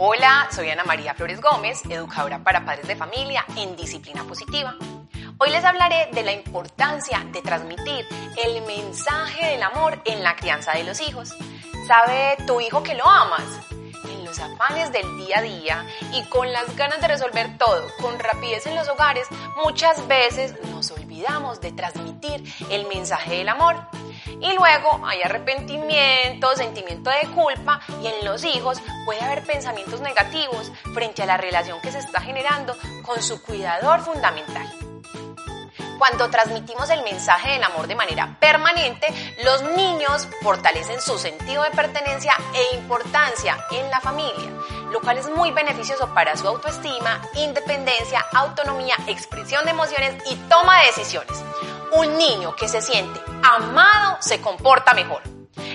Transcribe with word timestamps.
Hola, 0.00 0.46
soy 0.52 0.70
Ana 0.70 0.84
María 0.84 1.12
Flores 1.12 1.40
Gómez, 1.40 1.82
educadora 1.88 2.38
para 2.44 2.64
padres 2.64 2.86
de 2.86 2.94
familia 2.94 3.44
en 3.56 3.74
disciplina 3.74 4.22
positiva. 4.22 4.76
Hoy 5.38 5.50
les 5.50 5.64
hablaré 5.64 6.08
de 6.12 6.22
la 6.22 6.30
importancia 6.30 7.26
de 7.32 7.42
transmitir 7.42 8.06
el 8.36 8.62
mensaje 8.62 9.46
del 9.46 9.62
amor 9.64 10.00
en 10.04 10.22
la 10.22 10.36
crianza 10.36 10.70
de 10.74 10.84
los 10.84 11.00
hijos. 11.00 11.34
¿Sabe 11.88 12.36
tu 12.46 12.60
hijo 12.60 12.80
que 12.84 12.94
lo 12.94 13.08
amas? 13.08 13.42
En 14.08 14.24
los 14.24 14.38
afanes 14.38 14.92
del 14.92 15.16
día 15.16 15.40
a 15.40 15.42
día 15.42 15.86
y 16.12 16.22
con 16.26 16.52
las 16.52 16.76
ganas 16.76 17.00
de 17.00 17.08
resolver 17.08 17.58
todo 17.58 17.84
con 18.00 18.20
rapidez 18.20 18.66
en 18.66 18.76
los 18.76 18.88
hogares, 18.88 19.26
muchas 19.64 20.06
veces 20.06 20.54
nos 20.70 20.92
de 21.60 21.72
transmitir 21.72 22.44
el 22.70 22.86
mensaje 22.86 23.38
del 23.38 23.48
amor. 23.48 23.76
Y 24.40 24.52
luego 24.52 25.00
hay 25.04 25.20
arrepentimiento, 25.22 26.54
sentimiento 26.54 27.10
de 27.10 27.28
culpa 27.34 27.80
y 28.02 28.06
en 28.06 28.24
los 28.24 28.44
hijos 28.44 28.80
puede 29.04 29.20
haber 29.20 29.42
pensamientos 29.44 30.00
negativos 30.00 30.70
frente 30.94 31.24
a 31.24 31.26
la 31.26 31.36
relación 31.36 31.80
que 31.80 31.90
se 31.90 31.98
está 31.98 32.20
generando 32.20 32.76
con 33.04 33.20
su 33.20 33.42
cuidador 33.42 34.00
fundamental. 34.00 34.87
Cuando 36.08 36.30
transmitimos 36.30 36.88
el 36.88 37.02
mensaje 37.02 37.52
del 37.52 37.62
amor 37.64 37.86
de 37.86 37.94
manera 37.94 38.34
permanente, 38.40 39.08
los 39.44 39.62
niños 39.76 40.26
fortalecen 40.40 41.02
su 41.02 41.18
sentido 41.18 41.62
de 41.62 41.70
pertenencia 41.70 42.34
e 42.54 42.76
importancia 42.76 43.58
en 43.70 43.90
la 43.90 44.00
familia, 44.00 44.50
lo 44.90 45.02
cual 45.02 45.18
es 45.18 45.28
muy 45.28 45.50
beneficioso 45.50 46.08
para 46.14 46.34
su 46.34 46.48
autoestima, 46.48 47.20
independencia, 47.34 48.24
autonomía, 48.32 48.96
expresión 49.06 49.66
de 49.66 49.72
emociones 49.72 50.14
y 50.30 50.36
toma 50.48 50.80
de 50.80 50.86
decisiones. 50.86 51.44
Un 51.92 52.16
niño 52.16 52.56
que 52.56 52.68
se 52.68 52.80
siente 52.80 53.20
amado 53.42 54.16
se 54.20 54.40
comporta 54.40 54.94
mejor. 54.94 55.20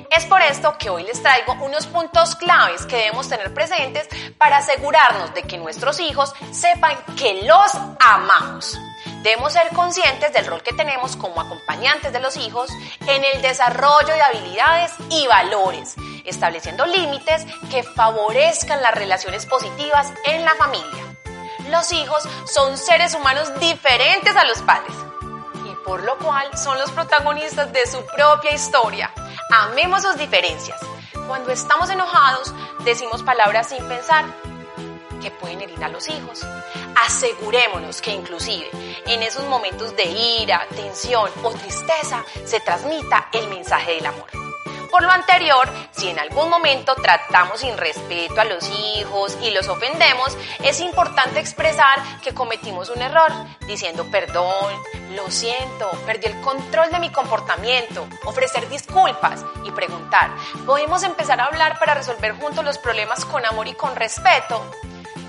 Es 0.09 0.25
por 0.25 0.41
esto 0.41 0.75
que 0.79 0.89
hoy 0.89 1.03
les 1.03 1.21
traigo 1.21 1.53
unos 1.61 1.85
puntos 1.85 2.35
claves 2.37 2.87
que 2.87 2.97
debemos 2.97 3.29
tener 3.29 3.53
presentes 3.53 4.09
para 4.39 4.57
asegurarnos 4.57 5.31
de 5.35 5.43
que 5.43 5.59
nuestros 5.59 5.99
hijos 5.99 6.33
sepan 6.51 6.97
que 7.15 7.43
los 7.43 7.71
amamos. 7.99 8.79
Debemos 9.23 9.53
ser 9.53 9.69
conscientes 9.69 10.33
del 10.33 10.45
rol 10.45 10.61
que 10.63 10.73
tenemos 10.73 11.15
como 11.15 11.39
acompañantes 11.39 12.11
de 12.11 12.19
los 12.19 12.35
hijos 12.35 12.69
en 13.07 13.23
el 13.23 13.41
desarrollo 13.41 14.13
de 14.13 14.21
habilidades 14.21 14.91
y 15.09 15.25
valores, 15.27 15.95
estableciendo 16.25 16.85
límites 16.85 17.45
que 17.71 17.83
favorezcan 17.83 18.81
las 18.81 18.93
relaciones 18.93 19.45
positivas 19.45 20.11
en 20.25 20.43
la 20.43 20.53
familia. 20.55 21.15
Los 21.69 21.93
hijos 21.93 22.21
son 22.45 22.77
seres 22.77 23.13
humanos 23.13 23.49
diferentes 23.61 24.35
a 24.35 24.43
los 24.43 24.61
padres 24.61 24.93
y 25.71 25.73
por 25.85 26.03
lo 26.03 26.17
cual 26.17 26.57
son 26.57 26.77
los 26.77 26.91
protagonistas 26.91 27.71
de 27.71 27.87
su 27.87 28.05
propia 28.07 28.51
historia. 28.51 29.09
Amemos 29.51 30.01
sus 30.01 30.17
diferencias. 30.17 30.81
Cuando 31.27 31.53
estamos 31.53 31.89
enojados, 31.89 32.53
decimos 32.83 33.23
palabras 33.23 33.69
sin 33.69 33.87
pensar 33.87 34.25
que 35.23 35.31
pueden 35.31 35.61
herir 35.61 35.81
a 35.83 35.89
los 35.89 36.07
hijos. 36.09 36.45
Asegurémonos 37.05 38.01
que 38.01 38.11
inclusive 38.11 38.69
en 39.05 39.23
esos 39.23 39.47
momentos 39.47 39.95
de 39.95 40.03
ira, 40.03 40.67
tensión 40.75 41.31
o 41.43 41.51
tristeza 41.51 42.23
se 42.45 42.59
transmita 42.59 43.29
el 43.31 43.47
mensaje 43.47 43.95
del 43.95 44.05
amor. 44.05 44.27
Por 44.91 45.01
lo 45.01 45.11
anterior, 45.11 45.67
si 45.91 46.09
en 46.09 46.19
algún 46.19 46.49
momento 46.49 46.93
tratamos 46.93 47.61
sin 47.61 47.75
respeto 47.77 48.39
a 48.39 48.45
los 48.45 48.69
hijos 48.69 49.35
y 49.41 49.49
los 49.49 49.67
ofendemos, 49.67 50.37
es 50.63 50.81
importante 50.81 51.39
expresar 51.39 52.21
que 52.21 52.35
cometimos 52.35 52.89
un 52.89 53.01
error, 53.01 53.31
diciendo 53.65 54.05
perdón, 54.11 54.71
lo 55.15 55.31
siento, 55.31 55.89
perdí 56.05 56.27
el 56.27 56.39
control 56.41 56.91
de 56.91 56.99
mi 56.99 57.09
comportamiento, 57.09 58.05
ofrecer 58.25 58.69
disculpas 58.69 59.43
y 59.63 59.71
preguntar, 59.71 60.29
¿podemos 60.63 61.01
empezar 61.01 61.41
a 61.41 61.45
hablar 61.45 61.79
para 61.79 61.95
resolver 61.95 62.33
juntos 62.33 62.63
los 62.63 62.77
problemas 62.77 63.25
con 63.25 63.43
amor 63.47 63.67
y 63.67 63.73
con 63.73 63.95
respeto? 63.95 64.63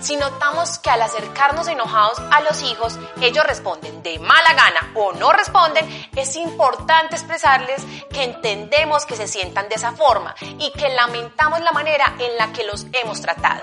Si 0.01 0.17
notamos 0.17 0.79
que 0.79 0.91
al 0.91 1.03
acercarnos 1.03 1.69
enojados 1.69 2.19
a 2.31 2.41
los 2.43 2.63
hijos, 2.63 2.99
ellos 3.21 3.45
responden 3.47 4.03
de 4.03 4.19
mala 4.19 4.53
gana 4.53 4.93
o 4.95 5.13
no 5.13 5.33
responden, 5.33 5.87
es 6.15 6.37
importante 6.37 7.17
expresarles 7.17 7.83
que 8.11 8.25
entendemos 8.25 9.07
que 9.07 9.17
se 9.17 9.29
sientan 9.29 9.69
de 9.69 9.77
esa 9.77 9.93
forma 9.93 10.35
y 10.41 10.71
que 10.73 10.91
lamentamos 10.91 11.61
la 11.61 11.73
manera 11.73 12.15
en 12.19 12.37
la 12.37 12.53
que 12.53 12.65
los 12.65 12.87
hemos 12.93 13.21
tratado. 13.21 13.63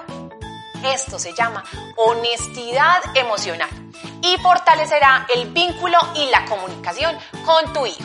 Esto 0.83 1.19
se 1.19 1.33
llama 1.33 1.63
honestidad 1.95 3.01
emocional 3.15 3.69
y 4.23 4.37
fortalecerá 4.37 5.27
el 5.33 5.51
vínculo 5.51 5.97
y 6.15 6.29
la 6.31 6.45
comunicación 6.45 7.15
con 7.45 7.71
tu 7.73 7.85
hijo. 7.85 8.03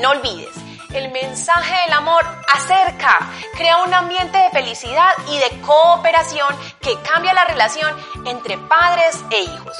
No 0.00 0.10
olvides, 0.10 0.54
el 0.92 1.10
mensaje 1.10 1.74
del 1.84 1.92
amor 1.92 2.24
acerca, 2.52 3.30
crea 3.56 3.78
un 3.78 3.92
ambiente 3.92 4.38
de 4.38 4.50
felicidad 4.50 5.10
y 5.28 5.38
de 5.38 5.60
cooperación 5.60 6.54
que 6.80 6.98
cambia 7.00 7.34
la 7.34 7.44
relación 7.44 7.94
entre 8.24 8.58
padres 8.58 9.22
e 9.30 9.42
hijos. 9.42 9.76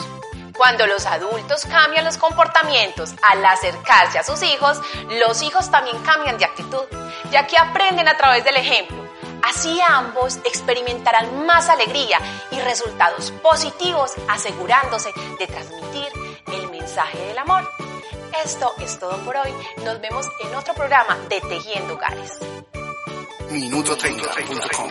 Cuando 0.56 0.86
los 0.86 1.04
adultos 1.04 1.66
cambian 1.66 2.04
los 2.04 2.16
comportamientos 2.16 3.14
al 3.22 3.44
acercarse 3.44 4.18
a 4.18 4.24
sus 4.24 4.42
hijos, 4.42 4.80
los 5.20 5.42
hijos 5.42 5.70
también 5.70 5.98
cambian 6.02 6.38
de 6.38 6.46
actitud, 6.46 6.84
ya 7.30 7.46
que 7.46 7.58
aprenden 7.58 8.08
a 8.08 8.16
través 8.16 8.42
del 8.44 8.56
ejemplo. 8.56 9.06
Así 9.42 9.78
ambos 9.86 10.38
experimentarán 10.44 11.46
más 11.46 11.68
alegría 11.68 12.18
y 12.50 12.58
resultados 12.60 13.30
positivos 13.42 14.12
asegurándose 14.28 15.10
de 15.38 15.46
transmitir 15.46 16.08
el 16.46 16.70
mensaje 16.70 17.18
del 17.18 17.38
amor. 17.38 17.85
Esto 18.44 18.74
es 18.80 18.98
todo 18.98 19.16
por 19.24 19.36
hoy. 19.36 19.52
Nos 19.84 20.00
vemos 20.00 20.26
en 20.44 20.54
otro 20.54 20.74
programa 20.74 21.16
de 21.28 21.40
Tejiendo 21.40 21.94
Hogares. 21.94 22.38
Minuto 23.50 23.96
30.com 23.96 24.90